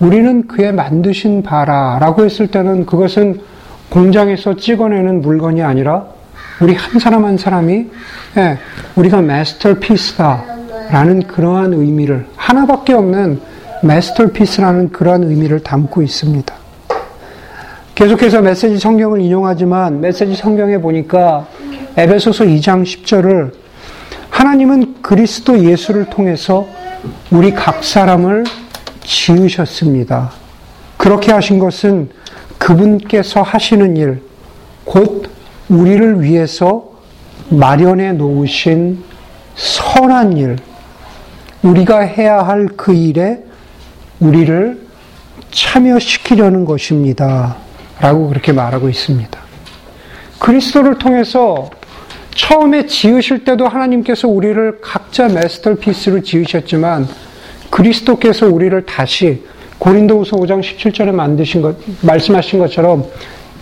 우리는 0.01 0.47
그의 0.47 0.73
만드신 0.73 1.43
바라라고 1.43 2.25
했을 2.25 2.49
때는 2.49 2.85
그것은 2.85 3.41
공장에서 3.89 4.57
찍어내는 4.57 5.23
물건이 5.23 5.63
아니라 5.63 6.05
우리 6.61 6.75
한 6.75 6.99
사람 6.99 7.25
한 7.25 7.39
사람이 7.39 7.87
예, 8.37 8.59
우리가 8.97 9.23
마스터피스다라는 9.23 11.27
그러한 11.27 11.73
의미를 11.75 12.27
하나밖에 12.37 12.95
없는 12.95 13.41
마스터피스라는 13.83 14.91
그러한 14.91 15.25
의미를 15.25 15.61
담고 15.61 16.03
있습니다. 16.03 16.55
계속해서 17.95 18.43
메시지 18.43 18.79
성경을 18.79 19.21
인용하지만 19.21 20.01
메시지 20.01 20.35
성경에 20.35 20.79
보니까 20.79 21.47
에베소서 21.97 22.45
2장 22.45 22.83
10절을 22.83 23.53
하나님은 24.29 24.97
그리스도 25.01 25.65
예수를 25.65 26.11
통해서 26.11 26.67
우리 27.31 27.53
각 27.53 27.83
사람을 27.83 28.45
지으셨습니다. 29.03 30.31
그렇게 30.99 31.33
하신 31.33 31.59
것은 31.59 32.11
그분께서 32.59 33.43
하시는 33.43 33.97
일, 33.97 34.23
곧 34.85 35.31
우리를 35.69 36.23
위해서 36.23 36.91
마련해 37.51 38.13
놓으신 38.13 39.03
선한 39.55 40.37
일, 40.37 40.57
우리가 41.63 42.01
해야 42.01 42.43
할 42.43 42.69
그 42.77 42.95
일에 42.95 43.43
우리를 44.21 44.87
참여시키려는 45.51 46.65
것입니다. 46.65 47.57
라고 48.01 48.29
그렇게 48.29 48.53
말하고 48.53 48.89
있습니다. 48.89 49.39
그리스도를 50.39 50.99
통해서 50.99 51.71
처음에 52.35 52.87
지으실 52.87 53.45
때도 53.45 53.67
하나님께서 53.67 54.29
우리를 54.29 54.81
각자 54.83 55.29
masterpiece로 55.29 56.21
지으셨지만 56.23 57.09
그리스도께서 57.71 58.47
우리를 58.47 58.85
다시 58.85 59.43
고린도후서 59.87 60.37
5장 60.39 60.61
17절에 60.61 61.13
만드신 61.13 61.63
것 61.63 61.77
말씀하신 62.01 62.59
것처럼 62.59 63.05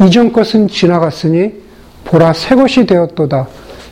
이전 0.07 0.33
것은 0.33 0.69
지나갔으니 0.69 1.53
보라 2.07 2.33
새 2.33 2.55
것이 2.55 2.87
되었도다. 2.87 3.47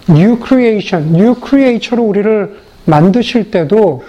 new 0.08 0.38
creation, 0.38 1.12
new 1.12 1.34
creature로 1.34 2.02
우리를 2.02 2.58
만드실 2.86 3.50
때도 3.50 4.02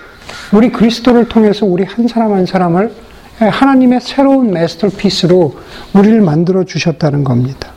우리 0.53 0.71
그리스도를 0.71 1.27
통해서 1.27 1.65
우리 1.65 1.83
한 1.83 2.07
사람 2.07 2.31
한 2.31 2.45
사람을 2.45 2.93
하나님의 3.39 3.99
새로운 3.99 4.53
마스터피스로 4.53 5.55
우리를 5.93 6.21
만들어 6.21 6.63
주셨다는 6.63 7.25
겁니다. 7.25 7.71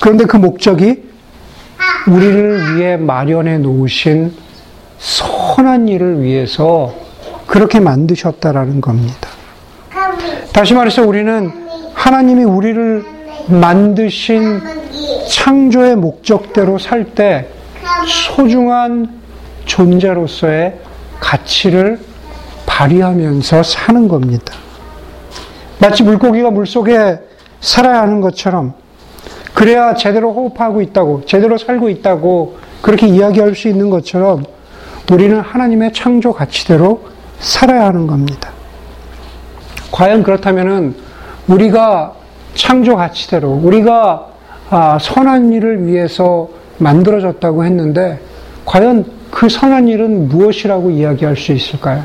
그런데 0.00 0.24
그 0.24 0.36
목적이 0.36 1.02
우리를 2.06 2.76
위해 2.76 2.96
마련해 2.96 3.58
놓으신 3.58 4.32
선한 4.98 5.88
일을 5.88 6.22
위해서 6.22 6.94
그렇게 7.48 7.80
만드셨다라는 7.80 8.80
겁니다. 8.80 9.37
다시 10.58 10.74
말해서 10.74 11.06
우리는 11.06 11.52
하나님이 11.94 12.42
우리를 12.42 13.04
만드신 13.46 14.60
창조의 15.30 15.94
목적대로 15.94 16.78
살 16.78 17.14
때 17.14 17.46
소중한 18.08 19.20
존재로서의 19.66 20.80
가치를 21.20 22.00
발휘하면서 22.66 23.62
사는 23.62 24.08
겁니다. 24.08 24.52
마치 25.78 26.02
물고기가 26.02 26.50
물속에 26.50 27.20
살아야 27.60 28.02
하는 28.02 28.20
것처럼 28.20 28.74
그래야 29.54 29.94
제대로 29.94 30.32
호흡하고 30.32 30.82
있다고, 30.82 31.24
제대로 31.24 31.56
살고 31.56 31.88
있다고 31.88 32.58
그렇게 32.82 33.06
이야기할 33.06 33.54
수 33.54 33.68
있는 33.68 33.90
것처럼 33.90 34.44
우리는 35.12 35.38
하나님의 35.38 35.92
창조 35.92 36.32
가치대로 36.32 37.04
살아야 37.38 37.86
하는 37.86 38.08
겁니다. 38.08 38.57
과연 39.98 40.22
그렇다면은 40.22 40.94
우리가 41.48 42.12
창조 42.54 42.94
가치대로 42.94 43.50
우리가 43.50 44.28
아, 44.70 44.96
선한 45.00 45.52
일을 45.52 45.88
위해서 45.88 46.48
만들어졌다고 46.78 47.64
했는데 47.64 48.20
과연 48.64 49.04
그 49.32 49.48
선한 49.48 49.88
일은 49.88 50.28
무엇이라고 50.28 50.90
이야기할 50.90 51.36
수 51.36 51.50
있을까요? 51.50 52.04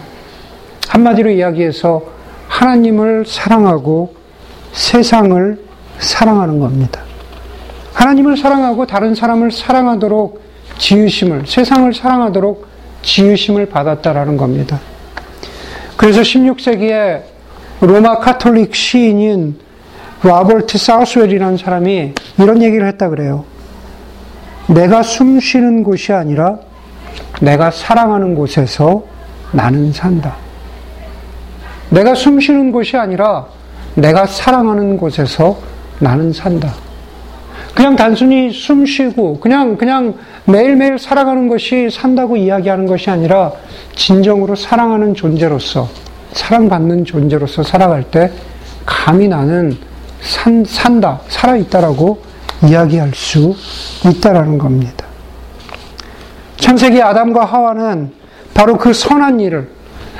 한마디로 0.87 1.29
이야기해서 1.29 2.01
하나님을 2.47 3.25
사랑하고 3.27 4.15
세상을 4.71 5.59
사랑하는 5.99 6.59
겁니다. 6.59 6.99
하나님을 7.93 8.37
사랑하고 8.37 8.87
다른 8.87 9.13
사람을 9.13 9.51
사랑하도록 9.51 10.41
지으심을, 10.79 11.43
세상을 11.45 11.93
사랑하도록 11.93 12.65
지으심을 13.03 13.67
받았다라는 13.67 14.35
겁니다. 14.37 14.79
그래서 15.95 16.21
16세기에 16.21 17.32
로마 17.85 18.19
카톨릭 18.19 18.73
시인인 18.73 19.59
로버트 20.21 20.77
사우스웰이라는 20.77 21.57
사람이 21.57 22.13
이런 22.39 22.61
얘기를 22.61 22.87
했다 22.87 23.09
그래요. 23.09 23.43
내가 24.67 25.03
숨 25.03 25.41
쉬는 25.41 25.83
곳이 25.83 26.13
아니라 26.13 26.59
내가 27.41 27.71
사랑하는 27.71 28.35
곳에서 28.35 29.03
나는 29.51 29.91
산다. 29.91 30.37
내가 31.89 32.15
숨 32.15 32.39
쉬는 32.39 32.71
곳이 32.71 32.95
아니라 32.95 33.47
내가 33.95 34.27
사랑하는 34.27 34.95
곳에서 34.95 35.59
나는 35.99 36.31
산다. 36.31 36.73
그냥 37.75 37.97
단순히 37.97 38.51
숨 38.51 38.85
쉬고 38.85 39.41
그냥 39.41 39.75
그냥 39.75 40.13
매일매일 40.45 40.97
살아가는 40.97 41.49
것이 41.49 41.89
산다고 41.91 42.37
이야기하는 42.37 42.85
것이 42.85 43.09
아니라 43.09 43.51
진정으로 43.95 44.55
사랑하는 44.55 45.15
존재로서 45.15 46.02
사랑받는 46.33 47.05
존재로서 47.05 47.63
살아갈 47.63 48.03
때 48.03 48.31
감히 48.85 49.27
나는 49.27 49.77
산, 50.21 50.65
산다, 50.65 51.21
살아있다라고 51.27 52.21
이야기할 52.67 53.11
수 53.13 53.55
있다라는 54.05 54.57
겁니다. 54.57 55.05
창세기 56.57 57.01
아담과 57.01 57.45
하와는 57.45 58.11
바로 58.53 58.77
그 58.77 58.93
선한 58.93 59.39
일을 59.39 59.69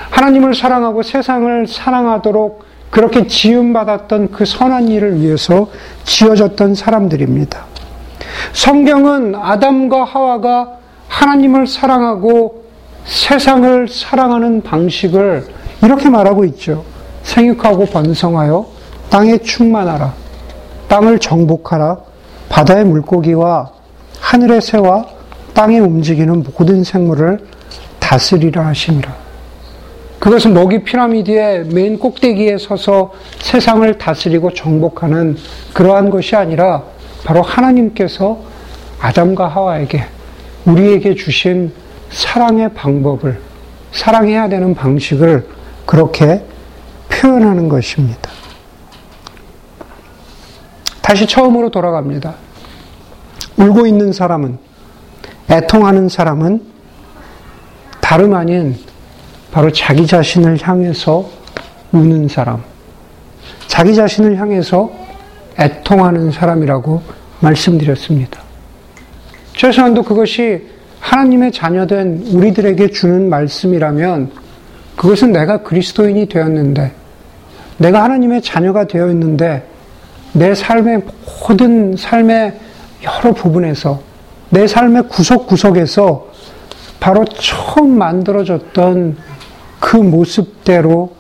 하나님을 0.10 0.56
사랑하고 0.56 1.04
세상을 1.04 1.68
사랑하도록 1.68 2.64
그렇게 2.90 3.28
지음받았던 3.28 4.32
그 4.32 4.46
선한 4.46 4.90
일을 4.90 5.22
위해서 5.22 5.68
지어졌던 6.04 6.76
사람들입니다. 6.76 7.66
성경은 8.52 9.36
아담과 9.36 10.04
하와가 10.04 10.78
하나님을 11.08 11.66
사랑하고 11.66 12.64
세상을 13.06 13.88
사랑하는 13.88 14.62
방식을 14.62 15.48
이렇게 15.84 16.10
말하고 16.10 16.46
있죠. 16.46 16.84
생육하고 17.24 17.86
번성하여 17.88 18.66
땅에 19.10 19.38
충만하라. 19.38 20.14
땅을 20.88 21.20
정복하라. 21.20 21.98
바다의 22.50 22.86
물고기와 22.86 23.72
하늘의 24.20 24.62
새와 24.62 25.06
땅에 25.54 25.80
움직이는 25.80 26.44
모든 26.58 26.84
생물을 26.84 27.40
다스리라 28.00 28.68
하심이라. 28.68 29.24
그것은 30.20 30.54
먹이 30.54 30.84
피라미드의 30.84 31.66
맨 31.66 32.00
꼭대기에 32.00 32.58
서서 32.58 33.12
세상을 33.42 33.98
다스리고 33.98 34.54
정복하는 34.54 35.36
그러한 35.74 36.10
것이 36.10 36.36
아니라 36.36 36.84
바로 37.26 37.42
하나님께서 37.42 38.40
아담과 39.02 39.50
하와에게 39.50 40.06
우리에게 40.66 41.16
주신 41.16 41.74
사랑의 42.10 42.74
방법을 42.74 43.40
사랑해야 43.92 44.48
되는 44.48 44.74
방식을 44.74 45.46
그렇게 45.86 46.44
표현하는 47.10 47.70
것입니다. 47.70 48.30
다시 51.02 51.28
처음으로 51.28 51.70
돌아갑니다. 51.70 52.36
울고 53.58 53.86
있는 53.86 54.14
사람은 54.14 54.58
애통하는 55.50 56.10
사람은 56.10 56.64
다름 58.02 58.34
아닌 58.34 58.78
바로 59.52 59.72
자기 59.72 60.08
자신을 60.08 60.58
향해서 60.62 61.30
우는 61.92 62.28
사람, 62.28 62.64
자기 63.68 63.94
자신을 63.94 64.38
향해서 64.38 64.92
애통하는 65.60 66.32
사람이라고 66.32 67.04
말씀드렸습니다. 67.40 68.42
최소한도 69.56 70.04
그것이 70.04 70.68
하나님의 71.00 71.52
자녀된 71.52 72.30
우리들에게 72.32 72.90
주는 72.90 73.30
말씀이라면 73.30 74.32
그것은 74.96 75.32
내가 75.32 75.64
그리스도인이 75.64 76.28
되었는데, 76.28 76.92
내가 77.78 78.04
하나님의 78.04 78.42
자녀가 78.42 78.86
되어 78.86 79.10
있는데, 79.10 79.68
내 80.34 80.56
삶의 80.56 81.04
모든 81.48 81.96
삶의 81.98 82.60
여러 83.04 83.34
부분에서, 83.34 84.02
내 84.50 84.68
삶의 84.68 85.10
구석구석에서 85.10 86.28
바로 87.00 87.26
처음 87.26 87.98
만들어졌던 87.98 89.18
그 89.80 89.98
모습대로 89.98 91.14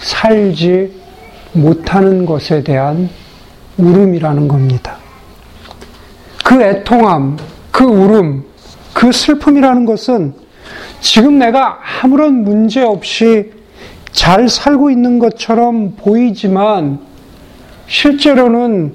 살지 0.00 0.92
못하는 1.52 2.26
것에 2.26 2.62
대한 2.62 3.08
울음이라는 3.78 4.48
겁니다. 4.48 4.98
그 6.44 6.60
애통함, 6.62 7.38
그 7.70 7.84
울음, 7.84 8.44
그 8.92 9.10
슬픔이라는 9.10 9.86
것은 9.86 10.34
지금 11.04 11.38
내가 11.38 11.80
아무런 12.02 12.44
문제 12.44 12.80
없이 12.82 13.52
잘 14.10 14.48
살고 14.48 14.90
있는 14.90 15.18
것처럼 15.18 15.96
보이지만 15.96 16.98
실제로는 17.86 18.94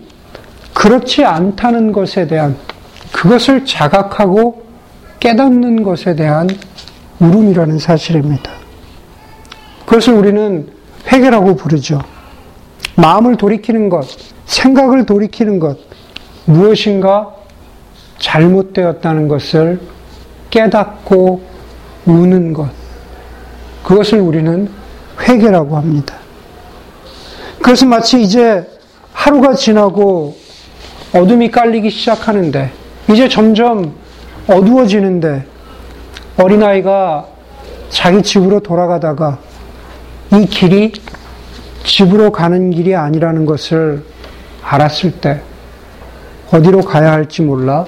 그렇지 0.74 1.24
않다는 1.24 1.92
것에 1.92 2.26
대한 2.26 2.58
그것을 3.12 3.64
자각하고 3.64 4.64
깨닫는 5.20 5.84
것에 5.84 6.16
대한 6.16 6.50
울음이라는 7.20 7.78
사실입니다. 7.78 8.54
그것을 9.86 10.14
우리는 10.16 10.68
회개라고 11.12 11.58
부르죠. 11.58 12.02
마음을 12.96 13.36
돌이키는 13.36 13.90
것, 13.90 14.08
생각을 14.46 15.06
돌이키는 15.06 15.60
것, 15.60 15.78
무엇인가 16.46 17.36
잘못되었다는 18.18 19.28
것을 19.28 19.80
깨닫고 20.50 21.49
우는 22.10 22.54
것. 22.54 22.70
그것을 23.84 24.20
우리는 24.20 24.70
회개라고 25.22 25.78
합니다. 25.78 26.16
그래서 27.62 27.86
마치 27.86 28.22
이제 28.22 28.68
하루가 29.14 29.54
지나고 29.54 30.36
어둠이 31.14 31.52
깔리기 31.52 31.90
시작하는데, 31.90 32.72
이제 33.12 33.28
점점 33.28 33.94
어두워지는데, 34.48 35.46
어린아이가 36.38 37.28
자기 37.90 38.22
집으로 38.22 38.60
돌아가다가 38.60 39.40
이 40.32 40.46
길이 40.46 40.94
집으로 41.84 42.32
가는 42.32 42.72
길이 42.72 42.96
아니라는 42.96 43.46
것을 43.46 44.04
알았을 44.64 45.12
때, 45.20 45.42
어디로 46.52 46.82
가야 46.82 47.12
할지 47.12 47.42
몰라 47.42 47.86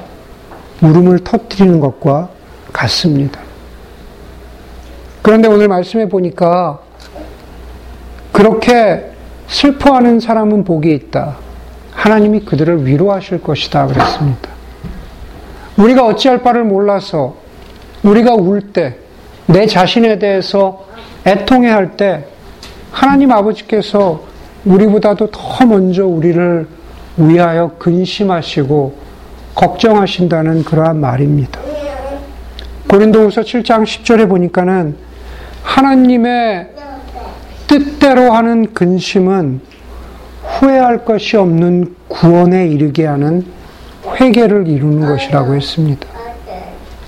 울음을 0.82 1.20
터뜨리는 1.20 1.80
것과 1.80 2.30
같습니다. 2.74 3.51
그런데 5.22 5.48
오늘 5.48 5.68
말씀해 5.68 6.10
보니까 6.10 6.80
그렇게 8.32 9.12
슬퍼하는 9.48 10.20
사람은 10.20 10.64
복이 10.64 10.94
있다. 10.94 11.38
하나님이 11.92 12.42
그들을 12.42 12.86
위로하실 12.86 13.44
것이다. 13.44 13.88
그랬습니다. 13.88 14.50
우리가 15.78 16.06
어찌할 16.06 16.42
바를 16.42 16.64
몰라서 16.64 17.36
우리가 18.04 18.34
울 18.34 18.74
때, 18.74 18.96
내 19.46 19.68
자신에 19.68 20.18
대해서 20.18 20.86
애통해 21.26 21.70
할 21.70 21.98
때, 21.98 22.26
하나님 22.92 23.32
아버지께서 23.32 24.24
우리보다도 24.66 25.30
더 25.32 25.66
먼저 25.66 26.06
우리를 26.06 26.68
위하여 27.18 27.72
근심하시고 27.78 28.96
걱정하신다는 29.54 30.64
그러한 30.64 31.00
말입니다. 31.00 31.60
고린도후서 32.88 33.42
7장 33.42 33.84
10절에 33.84 34.28
보니까는 34.28 34.96
하나님의 35.72 36.68
뜻대로 37.68 38.34
하는 38.34 38.74
근심은 38.74 39.62
후회할 40.44 41.06
것이 41.06 41.38
없는 41.38 41.96
구원에 42.10 42.68
이르게 42.68 43.06
하는 43.06 43.46
회개를 44.20 44.68
이루는 44.68 45.08
것이라고 45.08 45.56
했습니다. 45.56 46.08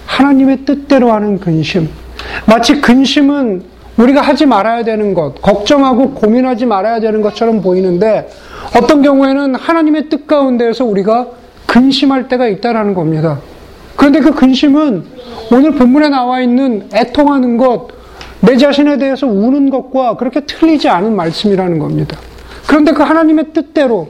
하나님의 0.05 0.59
뜻대로 0.65 1.11
하는 1.11 1.39
근심. 1.39 1.89
마치 2.45 2.79
근심은 2.79 3.63
우리가 3.97 4.21
하지 4.21 4.45
말아야 4.45 4.83
되는 4.83 5.13
것, 5.13 5.41
걱정하고 5.41 6.11
고민하지 6.11 6.65
말아야 6.65 7.01
되는 7.01 7.21
것처럼 7.21 7.61
보이는데 7.61 8.29
어떤 8.77 9.01
경우에는 9.01 9.55
하나님의 9.55 10.07
뜻 10.09 10.25
가운데에서 10.25 10.85
우리가 10.85 11.27
근심할 11.67 12.29
때가 12.29 12.47
있다라는 12.47 12.93
겁니다. 12.93 13.39
그런데 13.97 14.21
그 14.21 14.31
근심은 14.33 15.03
오늘 15.51 15.75
본문에 15.75 16.09
나와 16.09 16.41
있는 16.41 16.87
애통하는 16.93 17.57
것, 17.57 18.02
내 18.43 18.57
자신에 18.57 18.97
대해서 18.97 19.25
우는 19.25 19.69
것과 19.69 20.17
그렇게 20.17 20.41
틀리지 20.41 20.89
않은 20.89 21.15
말씀이라는 21.15 21.79
겁니다. 21.79 22.17
그런데 22.67 22.91
그 22.91 23.01
하나님의 23.01 23.53
뜻대로 23.53 24.09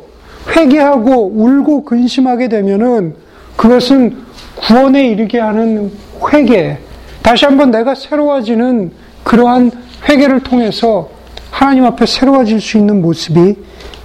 회개하고 0.49 1.33
울고 1.35 1.83
근심하게 1.83 2.49
되면은 2.49 3.15
그것은 3.55 4.17
구원에 4.55 5.07
이르게 5.07 5.39
하는 5.39 5.91
회개, 6.31 6.79
다시 7.21 7.45
한번 7.45 7.69
내가 7.69 7.93
새로워지는 7.93 8.91
그러한 9.23 9.69
회개를 10.09 10.39
통해서 10.41 11.09
하나님 11.51 11.85
앞에 11.85 12.07
새로워질 12.07 12.59
수 12.59 12.79
있는 12.79 13.03
모습이 13.03 13.55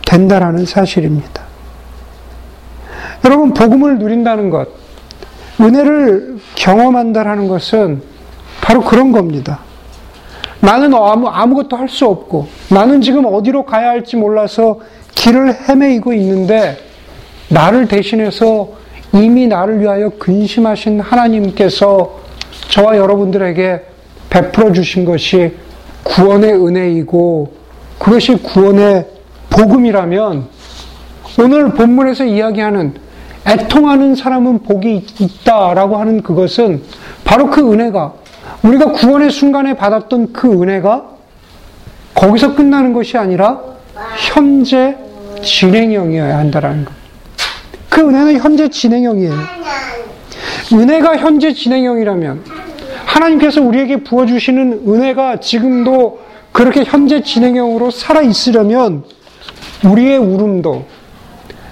된다라는 0.04 0.66
사실입니다. 0.66 1.42
여러분, 3.24 3.54
복음을 3.54 3.98
누린다는 3.98 4.50
것, 4.50 4.68
은혜를 5.58 6.36
경험한다라는 6.54 7.48
것은 7.48 8.02
바로 8.60 8.82
그런 8.82 9.12
겁니다. 9.12 9.60
나는 10.60 10.92
아무, 10.94 11.28
아무것도 11.28 11.76
할 11.76 11.88
수 11.88 12.06
없고, 12.06 12.48
나는 12.70 13.00
지금 13.00 13.24
어디로 13.26 13.64
가야 13.64 13.90
할지 13.90 14.16
몰라서 14.16 14.80
길을 15.14 15.54
헤매이고 15.68 16.12
있는데, 16.14 16.76
나를 17.48 17.88
대신해서 17.88 18.68
이미 19.12 19.46
나를 19.46 19.80
위하여 19.80 20.10
근심하신 20.10 21.00
하나님께서 21.00 22.18
저와 22.68 22.96
여러분들에게 22.96 23.82
베풀어 24.30 24.72
주신 24.72 25.04
것이 25.04 25.54
구원의 26.02 26.54
은혜이고, 26.54 27.52
그것이 27.98 28.36
구원의 28.36 29.06
복음이라면, 29.50 30.46
오늘 31.40 31.70
본문에서 31.70 32.24
이야기하는 32.24 32.94
애통하는 33.46 34.14
사람은 34.14 34.64
복이 34.64 35.06
있다라고 35.20 35.96
하는 35.96 36.22
그것은 36.22 36.82
바로 37.24 37.48
그 37.48 37.72
은혜가 37.72 38.12
우리가 38.62 38.92
구원의 38.92 39.30
순간에 39.30 39.74
받았던 39.74 40.32
그 40.32 40.50
은혜가 40.50 41.04
거기서 42.14 42.54
끝나는 42.54 42.92
것이 42.92 43.16
아니라 43.16 43.60
현재 44.16 44.96
진행형이어야 45.42 46.38
한다라는 46.38 46.84
것. 46.84 46.92
그 47.88 48.00
은혜는 48.00 48.38
현재 48.38 48.68
진행형이에요. 48.68 49.32
은혜가 50.72 51.16
현재 51.16 51.52
진행형이라면 51.52 52.44
하나님께서 53.06 53.62
우리에게 53.62 54.02
부어주시는 54.02 54.84
은혜가 54.86 55.40
지금도 55.40 56.20
그렇게 56.52 56.84
현재 56.84 57.22
진행형으로 57.22 57.90
살아 57.90 58.20
있으려면 58.20 59.04
우리의 59.84 60.18
울음도 60.18 60.84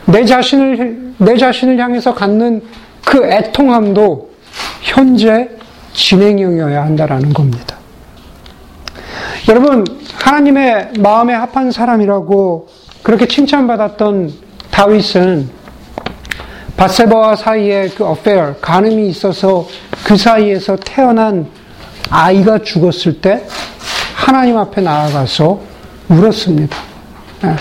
내 0.07 0.25
자신을 0.25 1.15
내 1.19 1.37
자신을 1.37 1.79
향해서 1.79 2.15
갖는 2.15 2.63
그 3.05 3.25
애통함도 3.25 4.31
현재 4.83 5.56
진행형이어야 5.97 6.83
한다라는 6.85 7.33
겁니다. 7.33 7.77
여러분, 9.49 9.85
하나님의 10.15 10.93
마음에 10.99 11.35
합한 11.35 11.73
사람이라고 11.73 12.69
그렇게 13.03 13.27
칭찬받았던 13.27 14.33
다윗은 14.71 15.49
바세바와 16.77 17.37
사이에 17.37 17.89
그 17.89 18.05
어페어, 18.05 18.57
간음이 18.61 19.09
있어서 19.09 19.67
그 20.05 20.17
사이에서 20.17 20.77
태어난 20.77 21.47
아이가 22.11 22.59
죽었을 22.59 23.21
때 23.21 23.45
하나님 24.15 24.59
앞에 24.59 24.83
나아가서 24.83 25.61
울었습니다. 26.09 26.77
예. 27.45 27.57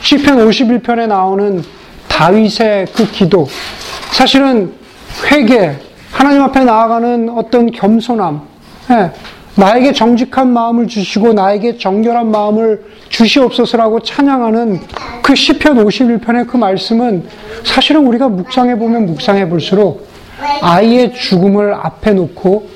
시편 0.00 0.38
51편에 0.48 1.06
나오는 1.06 1.62
다윗의 2.08 2.86
그 2.92 3.10
기도, 3.10 3.48
사실은 4.12 4.74
회개, 5.30 5.89
하나님 6.20 6.42
앞에 6.42 6.64
나아가는 6.64 7.30
어떤 7.30 7.70
겸손함, 7.70 8.42
예, 8.90 9.10
나에게 9.54 9.94
정직한 9.94 10.52
마음을 10.52 10.86
주시고 10.86 11.32
나에게 11.32 11.78
정결한 11.78 12.30
마음을 12.30 12.84
주시옵소서라고 13.08 14.00
찬양하는 14.00 14.80
그 15.22 15.34
시편 15.34 15.82
51편의 15.82 16.46
그 16.46 16.58
말씀은 16.58 17.26
사실은 17.64 18.06
우리가 18.06 18.28
묵상해 18.28 18.76
보면 18.76 19.06
묵상해 19.06 19.48
볼수록 19.48 20.06
아이의 20.60 21.14
죽음을 21.14 21.72
앞에 21.72 22.12
놓고 22.12 22.68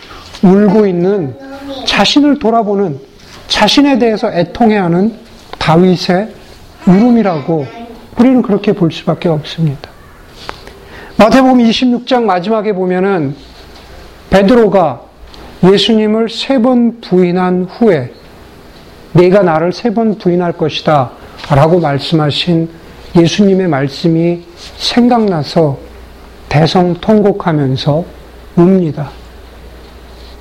울고 0.43 0.87
있는 0.87 1.37
자신을 1.85 2.39
돌아보는 2.39 2.99
자신에 3.49 3.99
대해서 3.99 4.33
애통해하는 4.33 5.19
다윗의 5.59 6.29
울음이라고 6.87 7.67
우리는 8.19 8.41
그렇게 8.41 8.73
볼 8.73 8.91
수밖에 8.91 9.29
없습니다. 9.29 9.94
마태복음 11.17 11.59
26장 11.59 12.25
마지막에 12.25 12.73
보면은 12.73 13.35
베드로가 14.31 15.03
예수님을 15.63 16.29
세 16.29 16.59
번 16.59 17.01
부인한 17.01 17.65
후에 17.65 18.13
내가 19.13 19.43
나를 19.43 19.73
세 19.73 19.91
번 19.91 20.19
부인할 20.19 20.53
것이다 20.55 21.13
라고 21.51 21.79
말씀하신 21.79 22.69
예수님의 23.17 23.69
말씀이 23.69 24.43
생각나서 24.77 25.79
대성통곡하면서 26.49 28.05
웁니다. 28.57 29.11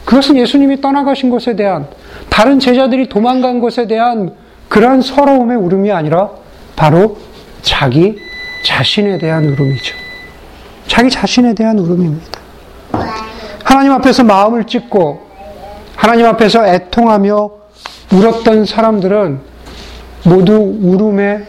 그것은 0.05 0.37
예수님이 0.37 0.81
떠나가신 0.81 1.29
것에 1.29 1.55
대한 1.55 1.87
다른 2.29 2.59
제자들이 2.59 3.09
도망간 3.09 3.59
것에 3.59 3.87
대한 3.87 4.33
그러한 4.69 5.01
서러움의 5.01 5.55
울음이 5.57 5.91
아니라 5.91 6.31
바로 6.75 7.17
자기 7.61 8.17
자신에 8.65 9.17
대한 9.19 9.45
울음이죠. 9.45 10.02
자기 10.87 11.09
자신에 11.09 11.53
대한 11.53 11.79
울음입니다. 11.79 12.39
하나님 13.63 13.91
앞에서 13.93 14.23
마음을 14.23 14.65
찢고 14.65 15.27
하나님 15.95 16.25
앞에서 16.27 16.65
애통하며 16.65 17.49
울었던 18.13 18.65
사람들은 18.65 19.39
모두 20.25 20.53
울음의 20.53 21.47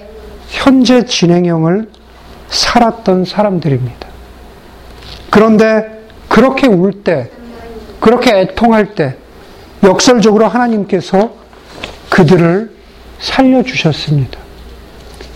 현재 0.49 1.05
진행형을 1.05 1.89
살았던 2.49 3.25
사람들입니다. 3.25 4.09
그런데 5.31 6.05
그렇게 6.29 6.67
울 6.67 7.05
때, 7.05 7.31
그렇게 8.01 8.39
애통할 8.39 8.95
때, 8.95 9.17
역설적으로 9.83 10.47
하나님께서 10.47 11.35
그들을 12.11 12.73
살려주셨습니다. 13.19 14.39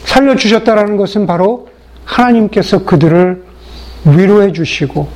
살려주셨다라는 0.05 0.97
것은 0.97 1.27
바로 1.27 1.69
하나님께서 2.05 2.85
그들을 2.85 3.45
위로해 4.05 4.53
주시고, 4.53 5.09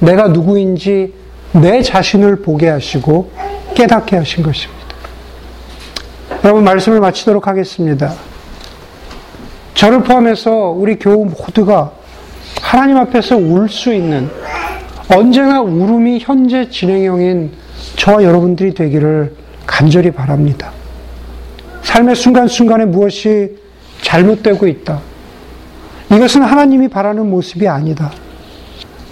내가 0.00 0.28
누구인지 0.28 1.12
내 1.52 1.82
자신을 1.82 2.42
보게 2.42 2.68
하시고 2.68 3.30
깨닫게 3.74 4.16
하신 4.16 4.42
것입니다. 4.42 4.78
여러분, 6.44 6.64
말씀을 6.64 7.00
마치도록 7.00 7.46
하겠습니다. 7.46 8.14
저를 9.74 10.02
포함해서 10.02 10.70
우리 10.70 10.98
교우 10.98 11.24
모두가 11.24 11.92
하나님 12.60 12.96
앞에서 12.96 13.36
울 13.36 13.68
수 13.68 13.92
있는 13.94 14.28
언제나 15.14 15.60
울음이 15.60 16.18
현재 16.20 16.68
진행형인 16.68 17.52
저와 17.96 18.22
여러분들이 18.22 18.74
되기를 18.74 19.34
간절히 19.66 20.10
바랍니다. 20.10 20.72
삶의 21.82 22.14
순간순간에 22.16 22.84
무엇이 22.84 23.56
잘못되고 24.02 24.66
있다. 24.66 25.00
이것은 26.10 26.42
하나님이 26.42 26.88
바라는 26.88 27.28
모습이 27.30 27.68
아니다. 27.68 28.10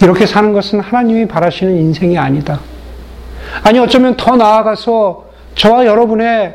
이렇게 0.03 0.27
사는 0.27 0.53
것은 0.53 0.81
하나님이 0.81 1.27
바라시는 1.27 1.77
인생이 1.77 2.19
아니다. 2.19 2.61
아니, 3.63 3.79
어쩌면 3.79 4.17
더 4.17 4.37
나아가서 4.37 5.27
저와 5.55 5.87
여러분의 5.87 6.55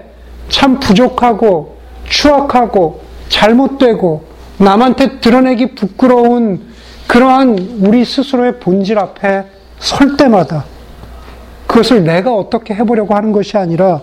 참 0.49 0.79
부족하고 0.79 1.77
추악하고 2.05 3.01
잘못되고 3.29 4.25
남한테 4.57 5.19
드러내기 5.19 5.75
부끄러운 5.75 6.71
그러한 7.07 7.79
우리 7.81 8.05
스스로의 8.05 8.59
본질 8.59 8.99
앞에 8.99 9.45
설 9.79 10.17
때마다 10.17 10.65
그것을 11.67 12.03
내가 12.03 12.33
어떻게 12.35 12.73
해보려고 12.73 13.15
하는 13.15 13.31
것이 13.31 13.57
아니라 13.57 14.01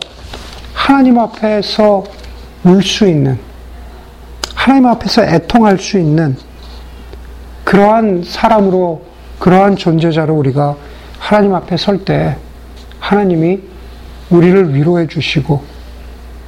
하나님 0.73 1.19
앞에서 1.19 2.05
울 2.65 2.83
수 2.83 3.07
있는, 3.07 3.39
하나님 4.69 4.87
앞에서 4.87 5.25
애통할 5.25 5.79
수 5.79 5.99
있는 5.99 6.37
그러한 7.65 8.23
사람으로, 8.23 9.03
그러한 9.39 9.77
존재자로 9.77 10.35
우리가 10.35 10.77
하나님 11.19 11.55
앞에 11.55 11.79
설 11.79 12.05
때 12.05 12.37
하나님이 13.01 13.61
우리를 14.29 14.75
위로해 14.75 15.07
주시고 15.07 15.65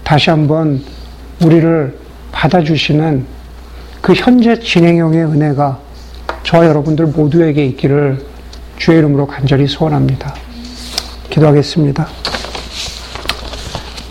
다시 0.04 0.28
한번 0.28 0.84
우리를 1.42 1.98
받아주시는 2.30 3.24
그 4.02 4.12
현재 4.12 4.60
진행형의 4.60 5.24
은혜가 5.24 5.78
저와 6.42 6.66
여러분들 6.66 7.06
모두에게 7.06 7.64
있기를 7.68 8.22
주의 8.76 8.98
이름으로 8.98 9.26
간절히 9.28 9.66
소원합니다. 9.66 10.34
기도하겠습니다. 11.30 12.06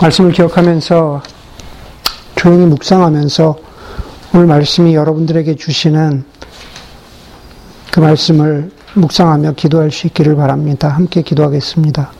말씀을 0.01 0.31
기억하면서 0.31 1.21
조용히 2.35 2.65
묵상하면서 2.65 3.68
오늘 4.31 4.45
말씀이 4.45 4.93
여러분들에게 4.93 5.55
주시는 5.55 6.23
그 7.91 7.99
말씀을 7.99 8.69
묵상하며 8.93 9.53
기도할 9.53 9.91
수 9.91 10.05
있기를 10.05 10.35
바랍니다. 10.35 10.87
함께 10.89 11.23
기도하겠습니다. 11.23 12.18